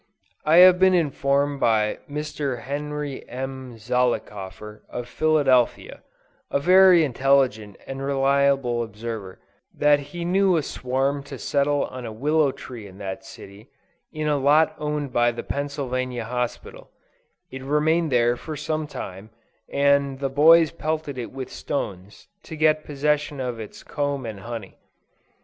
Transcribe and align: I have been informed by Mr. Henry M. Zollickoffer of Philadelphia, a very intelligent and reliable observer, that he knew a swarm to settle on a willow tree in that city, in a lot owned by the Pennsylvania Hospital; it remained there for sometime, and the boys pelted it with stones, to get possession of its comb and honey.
I 0.45 0.55
have 0.65 0.79
been 0.79 0.95
informed 0.95 1.59
by 1.59 1.99
Mr. 2.09 2.63
Henry 2.63 3.23
M. 3.29 3.77
Zollickoffer 3.77 4.81
of 4.89 5.07
Philadelphia, 5.07 6.01
a 6.49 6.59
very 6.59 7.03
intelligent 7.03 7.77
and 7.85 8.01
reliable 8.01 8.81
observer, 8.81 9.39
that 9.77 9.99
he 9.99 10.25
knew 10.25 10.57
a 10.57 10.63
swarm 10.63 11.21
to 11.25 11.37
settle 11.37 11.83
on 11.85 12.07
a 12.07 12.11
willow 12.11 12.51
tree 12.51 12.87
in 12.87 12.97
that 12.97 13.23
city, 13.23 13.69
in 14.11 14.27
a 14.27 14.37
lot 14.39 14.73
owned 14.79 15.13
by 15.13 15.31
the 15.31 15.43
Pennsylvania 15.43 16.25
Hospital; 16.25 16.89
it 17.51 17.61
remained 17.63 18.11
there 18.11 18.35
for 18.35 18.55
sometime, 18.55 19.29
and 19.69 20.17
the 20.17 20.29
boys 20.29 20.71
pelted 20.71 21.19
it 21.19 21.31
with 21.31 21.51
stones, 21.51 22.27
to 22.41 22.55
get 22.55 22.83
possession 22.83 23.39
of 23.39 23.59
its 23.59 23.83
comb 23.83 24.25
and 24.25 24.39
honey. 24.39 24.79